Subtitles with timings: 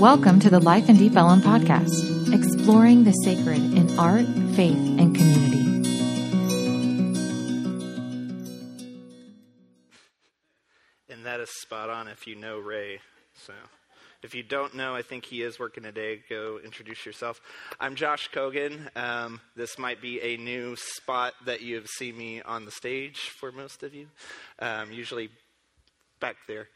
[0.00, 4.24] Welcome to the Life in Deep Ellum podcast, exploring the sacred in art,
[4.56, 5.60] faith, and community.
[11.10, 13.00] And that is spot on if you know Ray.
[13.34, 13.52] So
[14.22, 16.22] if you don't know, I think he is working today.
[16.30, 17.38] Go introduce yourself.
[17.78, 18.96] I'm Josh Kogan.
[18.96, 23.18] Um, this might be a new spot that you have seen me on the stage
[23.18, 24.06] for most of you.
[24.60, 25.28] Um, usually
[26.20, 26.68] back there.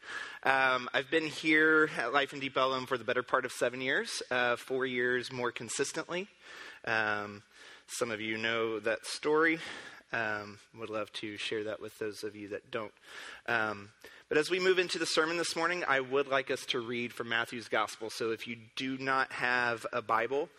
[0.43, 3.79] Um, I've been here at Life in Deep Ellum for the better part of seven
[3.79, 6.27] years, uh, four years more consistently.
[6.85, 7.43] Um,
[7.87, 9.59] some of you know that story.
[10.13, 12.93] Um, would love to share that with those of you that don't.
[13.47, 13.89] Um,
[14.29, 17.11] but as we move into the sermon this morning, I would like us to read
[17.11, 18.09] from Matthew's Gospel.
[18.09, 20.49] So if you do not have a Bible,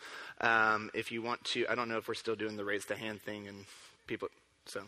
[0.41, 2.95] um, if you want to, I don't know if we're still doing the raise the
[2.95, 3.65] hand thing and
[4.05, 4.27] people,
[4.65, 4.83] so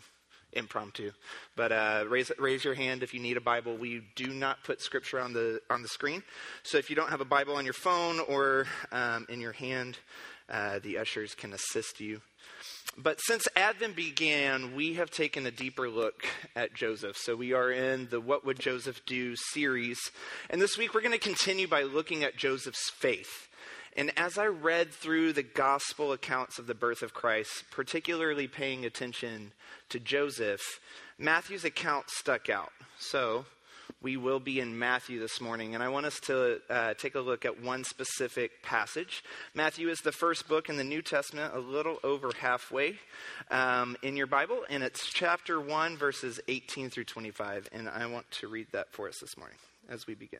[0.53, 1.11] impromptu.
[1.55, 3.77] But uh, raise raise your hand if you need a Bible.
[3.77, 6.23] We do not put scripture on the on the screen.
[6.63, 9.97] So if you don't have a Bible on your phone or um, in your hand,
[10.49, 12.21] uh, the ushers can assist you.
[12.97, 17.15] But since Advent began, we have taken a deeper look at Joseph.
[17.17, 19.99] So we are in the What Would Joseph Do series.
[20.49, 23.47] And this week we're going to continue by looking at Joseph's faith.
[23.97, 28.85] And as I read through the gospel accounts of the birth of Christ, particularly paying
[28.85, 29.51] attention
[29.89, 30.61] to Joseph,
[31.17, 32.71] Matthew's account stuck out.
[32.97, 33.45] So
[34.01, 37.19] we will be in Matthew this morning, and I want us to uh, take a
[37.19, 39.23] look at one specific passage.
[39.53, 42.95] Matthew is the first book in the New Testament, a little over halfway
[43.51, 47.67] um, in your Bible, and it's chapter 1, verses 18 through 25.
[47.73, 49.57] And I want to read that for us this morning
[49.89, 50.39] as we begin.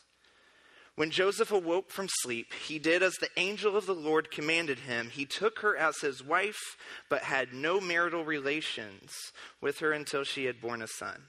[1.01, 5.09] When Joseph awoke from sleep, he did as the angel of the Lord commanded him.
[5.09, 6.77] He took her as his wife,
[7.09, 11.23] but had no marital relations with her until she had borne a son.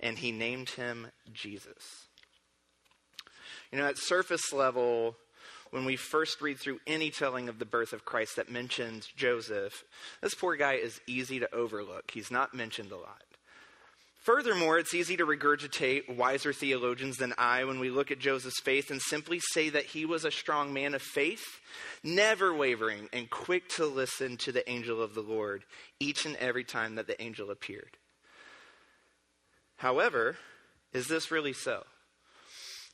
[0.00, 2.08] And he named him Jesus.
[3.70, 5.14] You know, at surface level,
[5.70, 9.84] when we first read through any telling of the birth of Christ that mentions Joseph,
[10.22, 12.10] this poor guy is easy to overlook.
[12.10, 13.22] He's not mentioned a lot.
[14.24, 18.90] Furthermore, it's easy to regurgitate wiser theologians than I when we look at Joseph's faith
[18.90, 21.44] and simply say that he was a strong man of faith,
[22.02, 25.64] never wavering and quick to listen to the angel of the Lord
[26.00, 27.98] each and every time that the angel appeared.
[29.76, 30.38] However,
[30.94, 31.84] is this really so?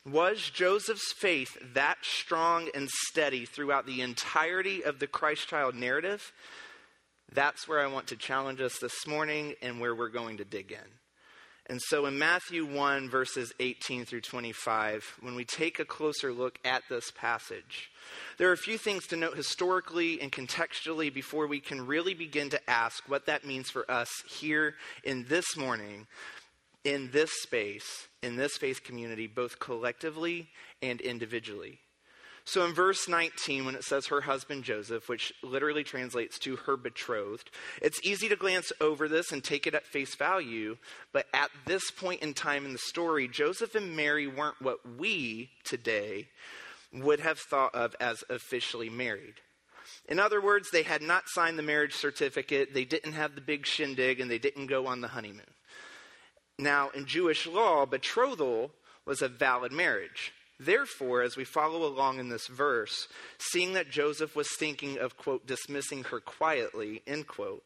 [0.05, 6.33] Was Joseph's faith that strong and steady throughout the entirety of the Christ child narrative?
[7.33, 10.73] That's where I want to challenge us this morning and where we're going to dig
[10.73, 11.00] in.
[11.71, 16.59] And so in Matthew 1, verses 18 through 25, when we take a closer look
[16.65, 17.93] at this passage,
[18.39, 22.51] there are a few things to note historically and contextually before we can really begin
[22.51, 26.09] to ask what that means for us here in this morning,
[26.83, 30.49] in this space, in this faith community, both collectively
[30.83, 31.79] and individually.
[32.51, 36.77] So in verse 19, when it says her husband Joseph, which literally translates to her
[36.77, 37.49] betrothed,
[37.81, 40.77] it's easy to glance over this and take it at face value.
[41.13, 45.51] But at this point in time in the story, Joseph and Mary weren't what we
[45.63, 46.27] today
[46.93, 49.35] would have thought of as officially married.
[50.09, 53.65] In other words, they had not signed the marriage certificate, they didn't have the big
[53.65, 55.55] shindig, and they didn't go on the honeymoon.
[56.59, 58.73] Now, in Jewish law, betrothal
[59.07, 60.33] was a valid marriage.
[60.61, 63.09] Therefore, as we follow along in this verse,
[63.39, 67.65] seeing that Joseph was thinking of, quote, dismissing her quietly, end quote,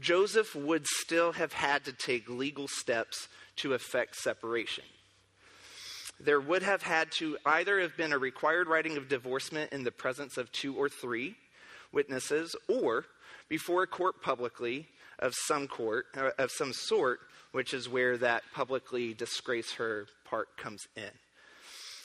[0.00, 4.84] Joseph would still have had to take legal steps to effect separation.
[6.18, 9.92] There would have had to either have been a required writing of divorcement in the
[9.92, 11.36] presence of two or three
[11.92, 13.04] witnesses, or
[13.50, 14.86] before a court publicly
[15.18, 17.20] of some court uh, of some sort,
[17.52, 21.10] which is where that publicly disgrace her part comes in.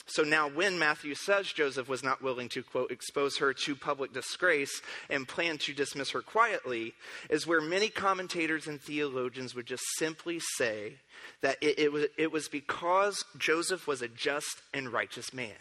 [0.08, 4.14] So now, when Matthew says Joseph was not willing to, quote, expose her to public
[4.14, 6.94] disgrace and planned to dismiss her quietly,
[7.30, 10.94] is where many commentators and theologians would just simply say
[11.42, 15.56] that it, it, was, it was because Joseph was a just and righteous man.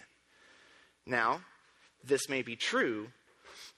[1.06, 1.40] Now,
[2.02, 3.08] this may be true,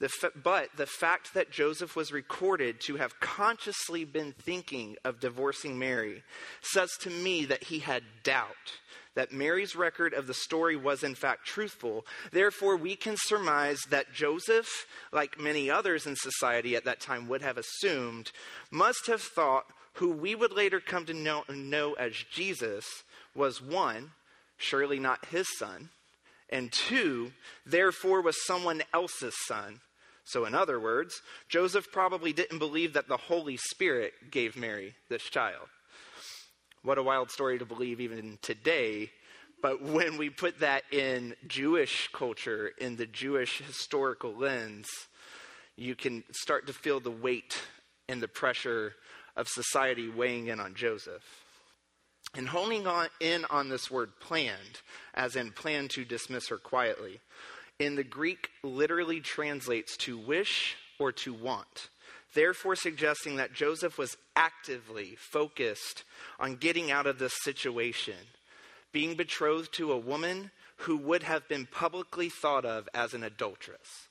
[0.01, 0.11] the
[0.43, 6.23] but the fact that Joseph was recorded to have consciously been thinking of divorcing Mary
[6.61, 8.81] says to me that he had doubt
[9.17, 12.07] that Mary's record of the story was in fact truthful.
[12.31, 17.43] Therefore, we can surmise that Joseph, like many others in society at that time would
[17.43, 18.31] have assumed,
[18.71, 19.65] must have thought
[19.95, 22.85] who we would later come to know, know as Jesus
[23.35, 24.13] was one,
[24.59, 25.89] surely not his son,
[26.51, 27.33] and two,
[27.65, 29.81] therefore was someone else's son.
[30.25, 35.23] So, in other words, Joseph probably didn't believe that the Holy Spirit gave Mary this
[35.23, 35.69] child.
[36.87, 39.11] What a wild story to believe even today.
[39.61, 44.87] But when we put that in Jewish culture, in the Jewish historical lens,
[45.75, 47.61] you can start to feel the weight
[48.09, 48.95] and the pressure
[49.37, 51.25] of society weighing in on Joseph.
[52.37, 54.81] And honing on in on this word planned,
[55.13, 57.19] as in plan to dismiss her quietly,
[57.81, 61.89] in the Greek literally translates to wish or to want
[62.37, 66.05] therefore suggesting that Joseph was actively focused
[66.39, 68.15] on getting out of this situation,
[68.93, 70.51] being betrothed to a woman
[70.81, 74.09] who would have been publicly thought of as an adulteress.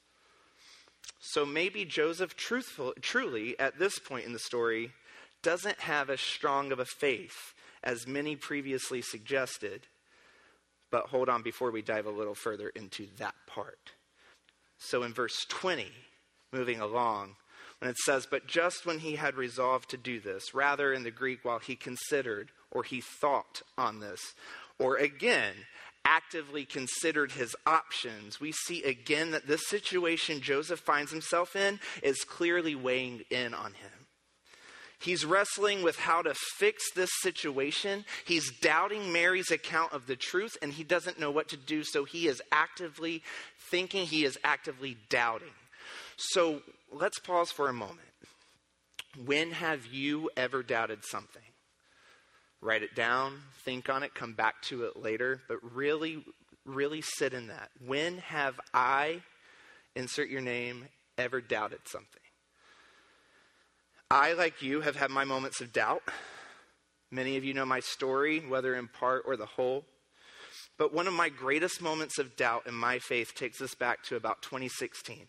[1.19, 4.92] So maybe Joseph, truthful, truly, at this point in the story,
[5.44, 9.86] doesn't have as strong of a faith as many previously suggested.
[10.89, 13.92] But hold on before we dive a little further into that part.
[14.80, 15.86] So in verse 20,
[16.51, 17.36] moving along,
[17.80, 21.12] when it says, But just when he had resolved to do this, rather in the
[21.12, 24.19] Greek, while he considered or he thought on this,
[24.80, 25.54] or again,
[26.06, 32.24] actively considered his options, we see again that this situation Joseph finds himself in is
[32.24, 33.92] clearly weighing in on him.
[35.00, 38.06] He's wrestling with how to fix this situation.
[38.25, 42.06] He's doubting Mary's account of the truth, and he doesn't know what to do, so
[42.06, 43.22] he is actively
[43.69, 45.54] thinking, he is actively doubting.
[46.17, 48.00] So let's pause for a moment.
[49.25, 51.41] When have you ever doubted something?
[52.62, 56.23] Write it down, think on it, come back to it later, but really,
[56.65, 57.69] really sit in that.
[57.85, 59.21] When have I,
[59.95, 62.09] insert your name, ever doubted something?
[64.09, 66.03] I, like you, have had my moments of doubt.
[67.12, 69.85] Many of you know my story, whether in part or the whole.
[70.77, 74.15] But one of my greatest moments of doubt in my faith takes us back to
[74.15, 75.27] about 2016.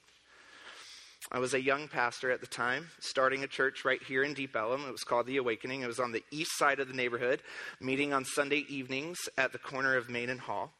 [1.32, 4.54] I was a young pastor at the time, starting a church right here in Deep
[4.54, 4.84] Ellum.
[4.86, 5.80] It was called The Awakening.
[5.80, 7.42] It was on the east side of the neighborhood,
[7.80, 10.72] meeting on Sunday evenings at the corner of Main and Hall.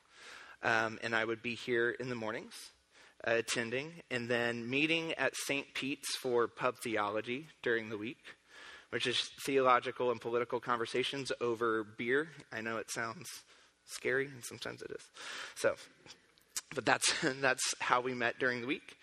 [0.62, 2.54] Um, and I would be here in the mornings
[3.26, 5.66] uh, attending, and then meeting at St.
[5.75, 8.22] Pete's for pub theology during the week,
[8.90, 12.28] which is theological and political conversations over beer.
[12.52, 13.26] I know it sounds
[13.84, 15.02] scary, and sometimes it is.
[15.56, 15.75] So,
[16.72, 18.96] but that's, that's how we met during the week.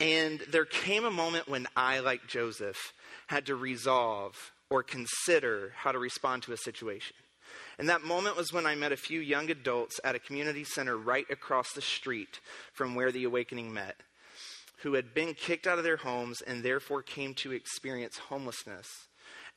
[0.00, 2.92] And there came a moment when I, like Joseph,
[3.28, 7.16] had to resolve or consider how to respond to a situation.
[7.78, 10.96] And that moment was when I met a few young adults at a community center
[10.96, 12.40] right across the street
[12.72, 13.96] from where the awakening met,
[14.78, 18.88] who had been kicked out of their homes and therefore came to experience homelessness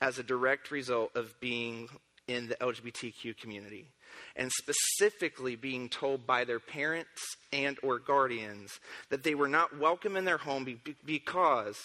[0.01, 1.89] as a direct result of being
[2.27, 3.91] in the LGBTQ community
[4.35, 8.79] and specifically being told by their parents and or guardians
[9.09, 10.65] that they were not welcome in their home
[11.05, 11.77] because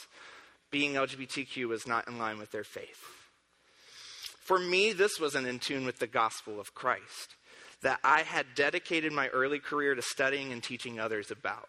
[0.70, 3.02] being LGBTQ was not in line with their faith.
[4.40, 7.37] For me, this wasn't in tune with the gospel of Christ
[7.82, 11.68] that I had dedicated my early career to studying and teaching others about.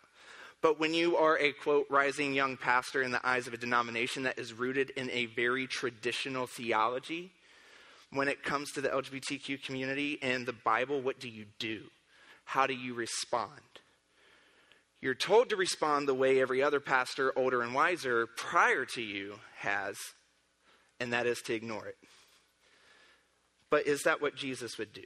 [0.62, 4.24] But when you are a quote, rising young pastor in the eyes of a denomination
[4.24, 7.32] that is rooted in a very traditional theology,
[8.12, 11.82] when it comes to the LGBTQ community and the Bible, what do you do?
[12.46, 13.62] How do you respond?
[15.02, 19.40] You're told to respond the way every other pastor, older and wiser, prior to you
[19.58, 19.98] has,
[21.00, 21.98] and that is to ignore it.
[23.70, 25.02] But is that what Jesus would do?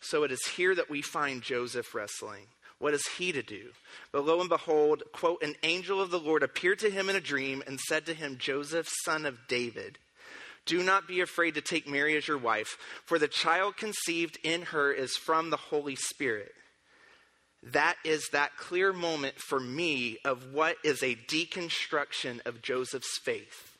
[0.00, 2.46] So it is here that we find Joseph wrestling.
[2.78, 3.70] What is he to do?
[4.10, 7.20] But lo and behold, quote, an angel of the Lord appeared to him in a
[7.20, 9.98] dream and said to him, Joseph, son of David,
[10.66, 14.62] do not be afraid to take Mary as your wife, for the child conceived in
[14.62, 16.52] her is from the Holy Spirit.
[17.64, 23.76] That is that clear moment for me of what is a deconstruction of Joseph's faith.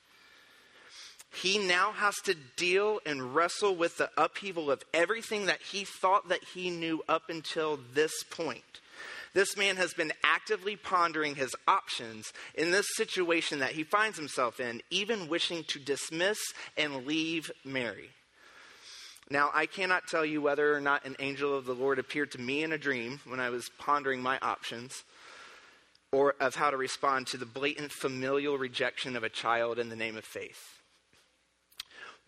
[1.35, 6.29] he now has to deal and wrestle with the upheaval of everything that he thought
[6.29, 8.81] that he knew up until this point.
[9.35, 14.61] This man has been actively pondering his options in this situation that he finds himself
[14.61, 16.39] in, even wishing to dismiss
[16.77, 18.11] and leave Mary.
[19.31, 22.41] Now, I cannot tell you whether or not an angel of the Lord appeared to
[22.41, 25.05] me in a dream when I was pondering my options,
[26.11, 29.97] or of how to respond to the blatant familial rejection of a child in the
[29.97, 30.83] name of faith.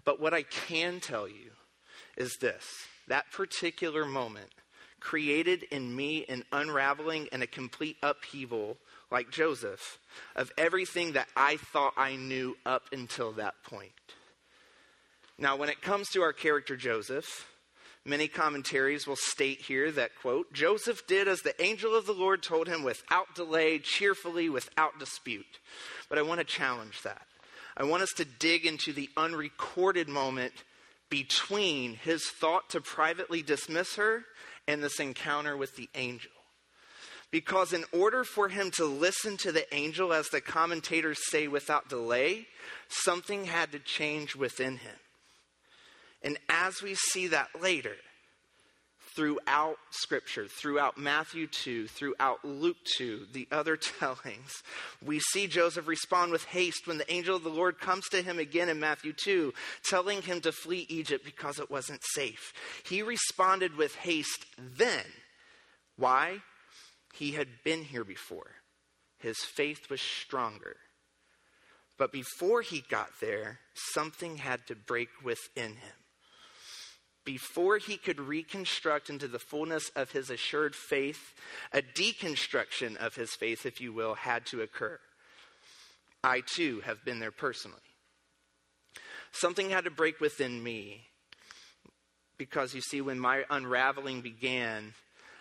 [0.04, 1.50] But what I can tell you
[2.16, 2.64] is this
[3.08, 4.50] that particular moment
[5.04, 8.78] created in me an unraveling and a complete upheaval,
[9.11, 9.99] like Joseph,
[10.34, 13.92] of everything that I thought I knew up until that point.
[15.38, 17.46] Now, when it comes to our character Joseph,
[18.04, 22.42] many commentaries will state here that, quote, Joseph did as the angel of the Lord
[22.42, 25.58] told him without delay, cheerfully, without dispute.
[26.08, 27.26] But I want to challenge that.
[27.76, 30.54] I want us to dig into the unrecorded moment
[31.11, 34.25] between his thought to privately dismiss her
[34.66, 36.30] and this encounter with the angel.
[37.30, 41.88] Because in order for him to listen to the angel, as the commentators say, without
[41.88, 42.47] delay,
[42.88, 44.97] something had to change within him.
[46.23, 47.97] And as we see that later,
[49.14, 54.62] throughout Scripture, throughout Matthew 2, throughout Luke 2, the other tellings,
[55.04, 58.38] we see Joseph respond with haste when the angel of the Lord comes to him
[58.38, 59.52] again in Matthew 2,
[59.88, 62.52] telling him to flee Egypt because it wasn't safe.
[62.85, 65.04] He responded with haste then.
[65.97, 66.38] Why?
[67.14, 68.50] He had been here before,
[69.18, 70.76] his faith was stronger.
[71.97, 73.61] But before he got there,
[73.92, 76.03] something had to break within him
[77.25, 81.33] before he could reconstruct into the fullness of his assured faith,
[81.73, 84.99] a deconstruction of his faith, if you will, had to occur.
[86.23, 87.78] I too have been there personally.
[89.33, 91.09] Something had to break within me
[92.38, 94.95] because you see, when my unraveling began,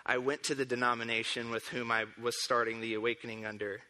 [0.06, 3.82] I went to the denomination with whom I was starting the awakening under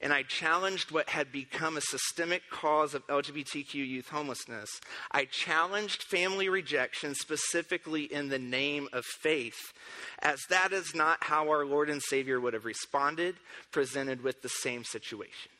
[0.00, 4.68] and I challenged what had become a systemic cause of LGBTQ youth homelessness.
[5.10, 9.72] I challenged family rejection specifically in the name of faith,
[10.20, 13.36] as that is not how our Lord and Savior would have responded,
[13.72, 15.50] presented with the same situation.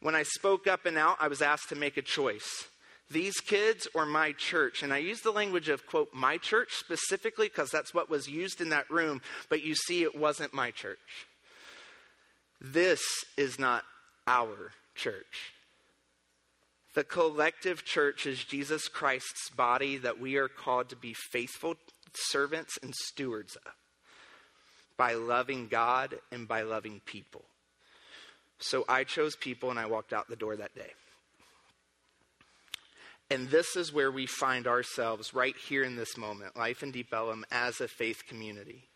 [0.00, 2.68] When I spoke up and out, I was asked to make a choice
[3.10, 4.82] these kids or my church.
[4.82, 8.60] And I use the language of, quote, my church specifically because that's what was used
[8.60, 10.98] in that room, but you see, it wasn't my church.
[12.72, 13.00] This
[13.36, 13.84] is not
[14.26, 15.52] our church.
[16.94, 21.76] The collective church is Jesus Christ's body that we are called to be faithful
[22.12, 23.72] servants and stewards of
[24.96, 27.44] by loving God and by loving people.
[28.58, 30.92] So I chose people and I walked out the door that day.
[33.30, 37.12] And this is where we find ourselves right here in this moment, Life in Deep
[37.12, 38.88] Ellum, as a faith community.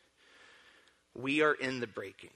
[1.14, 2.30] We are in the breaking.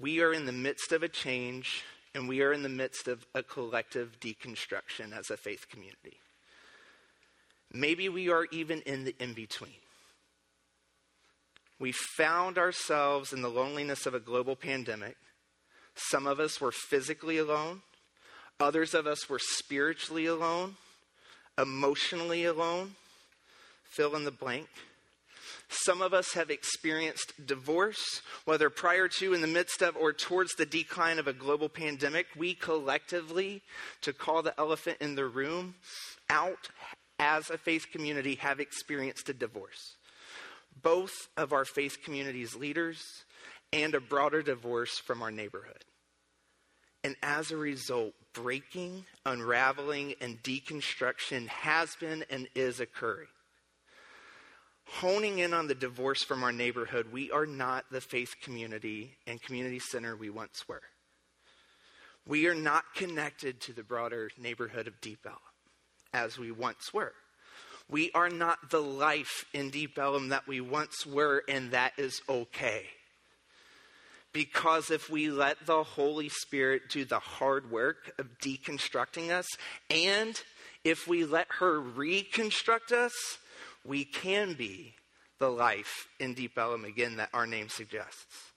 [0.00, 3.26] We are in the midst of a change, and we are in the midst of
[3.34, 6.16] a collective deconstruction as a faith community.
[7.70, 9.74] Maybe we are even in the in between.
[11.78, 15.16] We found ourselves in the loneliness of a global pandemic.
[15.94, 17.82] Some of us were physically alone,
[18.58, 20.76] others of us were spiritually alone,
[21.58, 22.94] emotionally alone.
[23.84, 24.68] Fill in the blank.
[25.72, 30.54] Some of us have experienced divorce, whether prior to, in the midst of, or towards
[30.54, 32.26] the decline of a global pandemic.
[32.36, 33.62] We collectively,
[34.00, 35.76] to call the elephant in the room,
[36.28, 36.70] out
[37.20, 39.94] as a faith community have experienced a divorce.
[40.82, 43.00] Both of our faith community's leaders
[43.72, 45.84] and a broader divorce from our neighborhood.
[47.04, 53.28] And as a result, breaking, unraveling, and deconstruction has been and is occurring
[54.94, 59.40] honing in on the divorce from our neighborhood, we are not the faith community and
[59.42, 60.82] community center we once were.
[62.26, 65.38] We are not connected to the broader neighborhood of Deep Ellum
[66.12, 67.12] as we once were.
[67.88, 72.20] We are not the life in Deep Ellum that we once were, and that is
[72.28, 72.86] okay.
[74.32, 79.48] Because if we let the Holy Spirit do the hard work of deconstructing us,
[79.88, 80.40] and
[80.84, 83.12] if we let her reconstruct us,
[83.84, 84.94] we can be
[85.38, 88.50] the life in Deep Ellum again that our name suggests.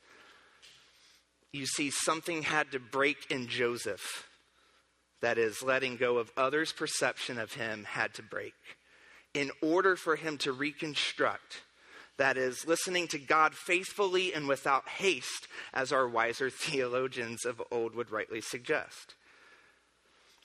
[1.51, 4.27] You see, something had to break in Joseph.
[5.21, 8.55] That is, letting go of others' perception of him had to break.
[9.33, 11.61] In order for him to reconstruct,
[12.17, 17.95] that is, listening to God faithfully and without haste, as our wiser theologians of old
[17.95, 19.15] would rightly suggest.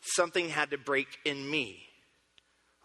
[0.00, 1.87] something had to break in me.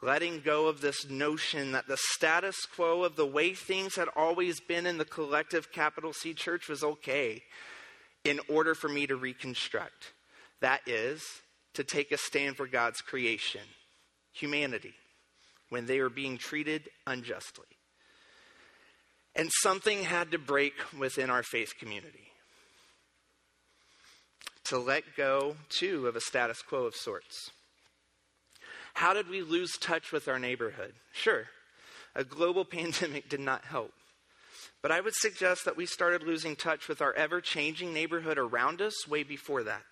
[0.03, 4.59] Letting go of this notion that the status quo of the way things had always
[4.59, 7.41] been in the collective capital C church was okay
[8.25, 10.11] in order for me to reconstruct.
[10.59, 11.23] That is,
[11.75, 13.61] to take a stand for God's creation,
[14.33, 14.93] humanity,
[15.69, 17.67] when they were being treated unjustly.
[19.37, 22.27] And something had to break within our faith community
[24.65, 27.51] to let go, too, of a status quo of sorts.
[28.93, 30.93] How did we lose touch with our neighborhood?
[31.11, 31.47] Sure,
[32.15, 33.91] a global pandemic did not help.
[34.81, 38.81] But I would suggest that we started losing touch with our ever changing neighborhood around
[38.81, 39.83] us way before that.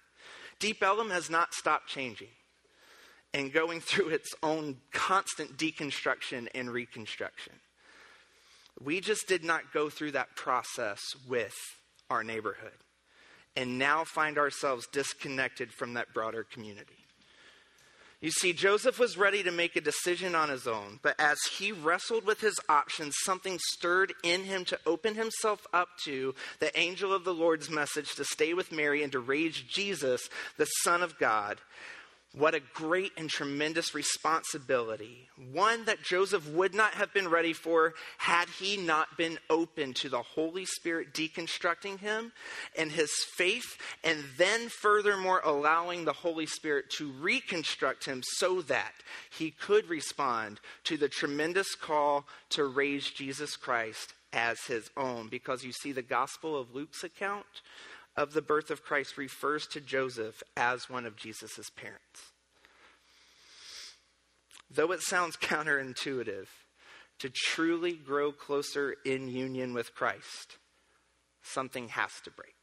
[0.60, 2.28] Deep Ellum has not stopped changing
[3.34, 7.54] and going through its own constant deconstruction and reconstruction.
[8.84, 11.56] We just did not go through that process with
[12.10, 12.72] our neighborhood
[13.56, 17.06] and now find ourselves disconnected from that broader community.
[18.22, 21.72] You see, Joseph was ready to make a decision on his own, but as he
[21.72, 27.12] wrestled with his options, something stirred in him to open himself up to the angel
[27.12, 31.18] of the Lord's message to stay with Mary and to raise Jesus, the Son of
[31.18, 31.58] God.
[32.34, 35.28] What a great and tremendous responsibility.
[35.52, 40.08] One that Joseph would not have been ready for had he not been open to
[40.08, 42.32] the Holy Spirit deconstructing him
[42.78, 48.94] and his faith, and then furthermore allowing the Holy Spirit to reconstruct him so that
[49.30, 55.28] he could respond to the tremendous call to raise Jesus Christ as his own.
[55.28, 57.62] Because you see, the Gospel of Luke's account
[58.16, 62.32] of the birth of Christ refers to Joseph as one of Jesus' parents.
[64.70, 66.48] Though it sounds counterintuitive,
[67.20, 70.58] to truly grow closer in union with Christ,
[71.44, 72.56] something has to break.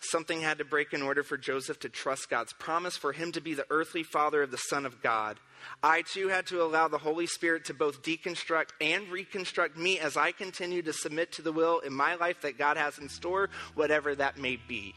[0.00, 3.40] Something had to break in order for Joseph to trust God's promise, for him to
[3.40, 5.38] be the earthly father of the Son of God.
[5.82, 10.16] I too had to allow the Holy Spirit to both deconstruct and reconstruct me as
[10.16, 13.50] I continue to submit to the will in my life that God has in store,
[13.74, 14.94] whatever that may be.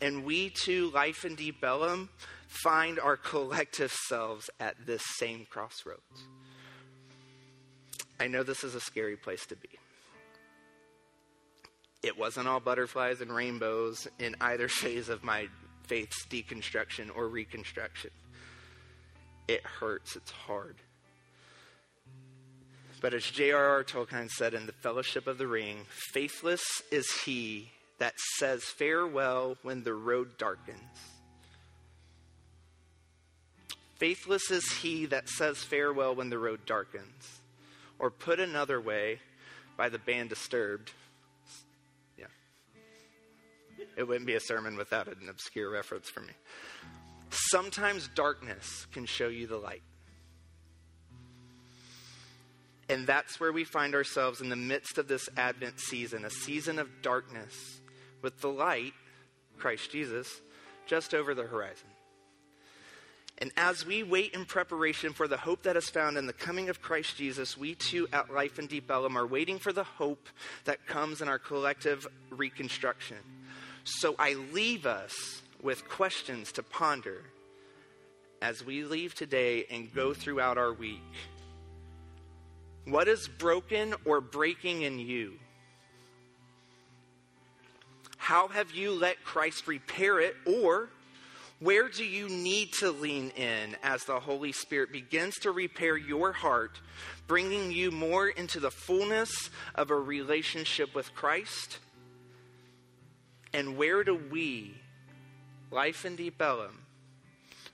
[0.00, 2.08] And we too, Life in Deep Ellum,
[2.48, 6.00] find our collective selves at this same crossroads.
[8.20, 9.68] I know this is a scary place to be.
[12.02, 15.48] It wasn't all butterflies and rainbows in either phase of my
[15.86, 18.10] faith's deconstruction or reconstruction.
[19.48, 20.76] It hurts, it's hard.
[23.00, 23.84] But as J.R.R.
[23.84, 29.84] Tolkien said in The Fellowship of the Ring, faithless is he that says farewell when
[29.84, 30.78] the road darkens.
[33.96, 37.40] Faithless is he that says farewell when the road darkens.
[37.98, 39.18] Or put another way,
[39.76, 40.92] by the band Disturbed,
[43.98, 46.32] it wouldn't be a sermon without an obscure reference for me.
[47.30, 49.82] Sometimes darkness can show you the light.
[52.88, 56.78] And that's where we find ourselves in the midst of this Advent season, a season
[56.78, 57.80] of darkness,
[58.22, 58.94] with the light,
[59.58, 60.40] Christ Jesus,
[60.86, 61.88] just over the horizon.
[63.38, 66.68] And as we wait in preparation for the hope that is found in the coming
[66.68, 70.28] of Christ Jesus, we too at Life in Deep Ellum are waiting for the hope
[70.64, 73.18] that comes in our collective reconstruction.
[73.90, 77.22] So I leave us with questions to ponder
[78.42, 81.00] as we leave today and go throughout our week.
[82.84, 85.38] What is broken or breaking in you?
[88.18, 90.36] How have you let Christ repair it?
[90.44, 90.90] Or
[91.58, 96.32] where do you need to lean in as the Holy Spirit begins to repair your
[96.32, 96.78] heart,
[97.26, 101.78] bringing you more into the fullness of a relationship with Christ?
[103.52, 104.74] And where do we,
[105.70, 106.84] Life in Deep Ellum,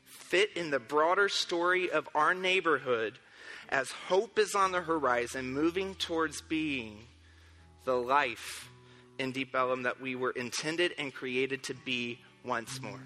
[0.04, 3.18] fit in the broader story of our neighborhood
[3.68, 6.98] as hope is on the horizon, moving towards being
[7.84, 8.68] the life
[9.18, 13.00] in Deep Ellum that we were intended and created to be once more?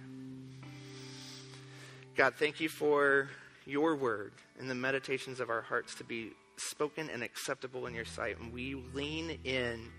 [2.16, 3.30] God, thank you for
[3.64, 8.04] your word and the meditations of our hearts to be spoken and acceptable in your
[8.04, 8.38] sight.
[8.40, 9.90] And we lean in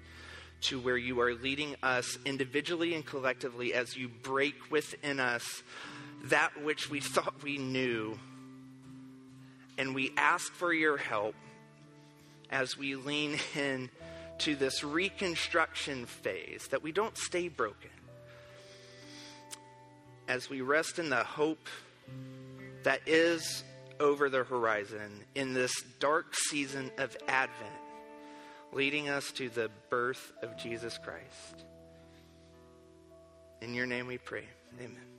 [0.62, 5.64] to where you are leading us individually and collectively as you break within us
[6.26, 8.18] that which we thought we knew.
[9.78, 11.36] And we ask for your help
[12.52, 13.90] as we lean in
[14.40, 17.90] to this reconstruction phase, that we don't stay broken.
[20.28, 21.68] As we rest in the hope
[22.84, 23.64] that is
[24.00, 27.74] over the horizon in this dark season of Advent
[28.72, 31.66] leading us to the birth of Jesus Christ.
[33.62, 34.46] In your name we pray.
[34.80, 35.19] Amen.